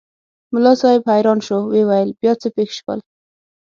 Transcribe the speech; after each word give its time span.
ملا 0.53 0.73
صاحب 0.81 1.01
حیران 1.13 1.39
شو 1.47 1.57
وویل 1.73 2.09
بیا 2.21 2.33
څه 2.41 2.47
پېښ 2.55 2.69
شول؟ 2.79 2.99